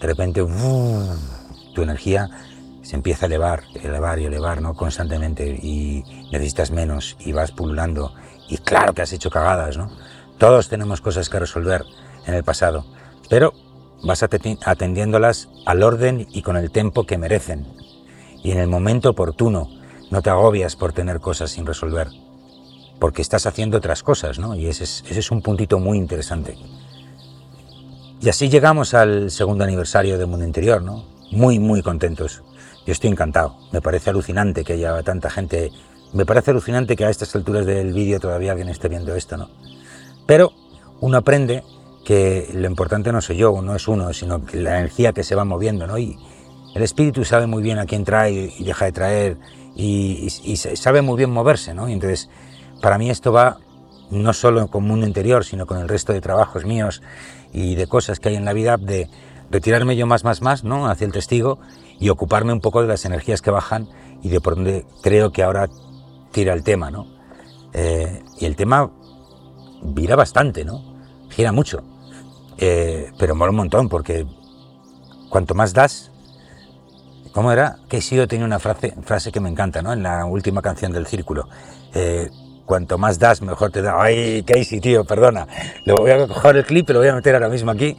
[0.01, 0.45] De repente,
[1.75, 2.29] tu energía
[2.85, 4.75] se empieza a elevar, elevar y elevar, ¿no?
[4.75, 8.15] Constantemente y necesitas menos y vas pululando
[8.49, 9.91] y claro que has hecho cagadas, ¿no?
[10.39, 11.83] Todos tenemos cosas que resolver
[12.27, 12.85] en el pasado,
[13.31, 13.55] pero
[14.03, 17.67] vas atendiéndolas al orden y con el tiempo que merecen
[18.43, 19.69] y en el momento oportuno.
[20.11, 22.09] No te agobias por tener cosas sin resolver,
[23.01, 24.55] porque estás haciendo otras cosas, ¿no?
[24.55, 26.57] Y ese es, un puntito muy interesante.
[28.21, 31.07] Y así llegamos al segundo aniversario de Mundo Interior, ¿no?
[31.33, 32.43] Muy, muy contentos.
[32.87, 33.57] Yo estoy encantado.
[33.73, 35.71] Me parece alucinante que haya tanta gente.
[36.13, 39.49] Me parece alucinante que a estas alturas del vídeo todavía alguien esté viendo esto, ¿no?
[40.27, 40.53] Pero
[41.01, 41.63] uno aprende
[42.05, 45.45] que lo importante no soy yo, no es uno, sino la energía que se va
[45.45, 45.99] moviendo, ¿no?
[45.99, 46.19] Y
[46.75, 49.37] el espíritu sabe muy bien a quién trae y deja de traer
[49.75, 51.89] y, y sabe muy bien moverse, ¿no?
[51.89, 52.29] Y entonces,
[52.83, 53.59] para mí esto va
[54.11, 57.03] no solo con Mundo Interior, sino con el resto de trabajos míos
[57.53, 59.09] y de cosas que hay en la vida, de
[59.51, 60.89] retirarme yo más, más, más, ¿no?
[60.89, 61.59] Hacia el testigo
[61.99, 63.89] y ocuparme un poco de las energías que bajan
[64.23, 65.69] y de por donde creo que ahora
[66.33, 67.07] tira el tema, ¿no?
[67.73, 68.91] Eh, y el tema
[69.83, 70.83] vira bastante, ¿no?
[71.31, 71.83] Gira mucho.
[72.59, 74.27] Eh, pero mola un montón porque
[75.29, 76.11] cuanto más das,
[77.33, 77.79] ¿cómo era?
[77.89, 79.93] Que yo tenía una frase, frase que me encanta, ¿no?
[79.93, 81.49] En la última canción del Círculo.
[81.95, 82.31] Eh,
[82.65, 84.01] cuanto más das, mejor te da.
[84.01, 85.47] Ay, Casey, tío, perdona.
[85.85, 87.97] Lo voy a coger el clip y lo voy a meter ahora mismo aquí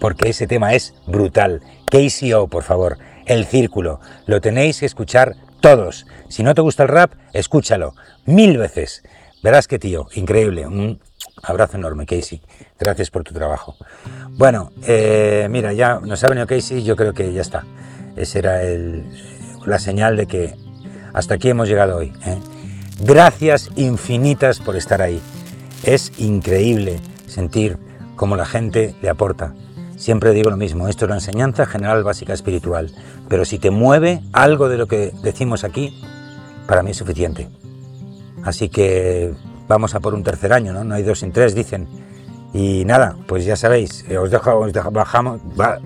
[0.00, 1.62] porque ese tema es brutal.
[1.86, 4.00] Casey O, por favor, el círculo.
[4.26, 6.06] Lo tenéis que escuchar todos.
[6.28, 7.94] Si no te gusta el rap, escúchalo
[8.26, 9.02] mil veces.
[9.42, 10.66] Verás que tío, increíble.
[10.66, 11.00] Un
[11.42, 12.40] abrazo enorme, Casey.
[12.78, 13.76] Gracias por tu trabajo.
[14.30, 17.64] Bueno, eh, mira, ya nos ha venido Casey, yo creo que ya está.
[18.16, 18.60] Esa era
[19.66, 20.54] la señal de que
[21.12, 22.12] hasta aquí hemos llegado hoy.
[22.26, 22.38] ¿eh?
[23.00, 25.20] Gracias infinitas por estar ahí.
[25.82, 27.78] Es increíble sentir
[28.16, 29.54] cómo la gente le aporta.
[29.96, 32.90] Siempre digo lo mismo, esto es la enseñanza general básica espiritual,
[33.28, 35.94] pero si te mueve algo de lo que decimos aquí,
[36.66, 37.48] para mí es suficiente.
[38.42, 39.32] Así que
[39.68, 40.84] vamos a por un tercer año, ¿no?
[40.84, 41.86] No hay dos sin tres, dicen.
[42.52, 44.70] Y nada, pues ya sabéis, eh, os, dejamos,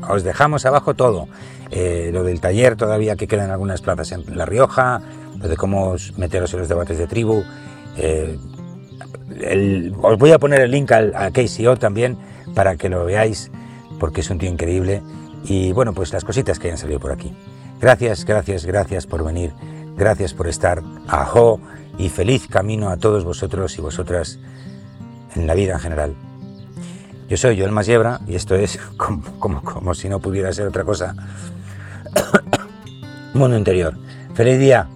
[0.08, 1.28] os dejamos abajo todo.
[1.70, 5.00] Eh, lo del taller todavía que quedan algunas plazas en La Rioja,
[5.36, 7.42] de cómo meteros en los debates de tribu.
[7.96, 8.38] Eh,
[10.02, 12.18] os voy a poner el link al, a KCO también
[12.54, 13.50] para que lo veáis,
[13.98, 15.02] porque es un tío increíble.
[15.44, 17.32] Y bueno, pues las cositas que hayan salido por aquí.
[17.80, 19.52] Gracias, gracias, gracias por venir.
[19.96, 20.82] Gracias por estar.
[21.06, 21.60] Ajo
[21.98, 24.38] y feliz camino a todos vosotros y vosotras
[25.34, 26.14] en la vida en general.
[27.28, 30.84] Yo soy Joel Masiebra y esto es como, como, como si no pudiera ser otra
[30.84, 31.14] cosa.
[33.34, 33.94] Mundo interior.
[34.34, 34.88] Feliz día.